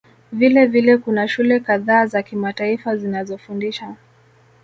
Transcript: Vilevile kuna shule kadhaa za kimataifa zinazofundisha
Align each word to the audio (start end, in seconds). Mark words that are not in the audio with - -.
Vilevile 0.33 0.97
kuna 0.97 1.27
shule 1.27 1.59
kadhaa 1.59 2.05
za 2.05 2.23
kimataifa 2.23 2.95
zinazofundisha 2.97 3.95